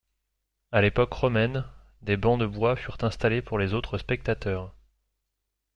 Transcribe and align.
À 0.71 0.81
l'époque 0.81 1.13
romaine, 1.13 1.63
des 2.01 2.17
bancs 2.17 2.39
de 2.39 2.47
bois 2.47 2.75
furent 2.75 2.97
installés 3.03 3.43
pour 3.43 3.59
les 3.59 3.75
autres 3.75 3.99
spectateurs. 3.99 4.73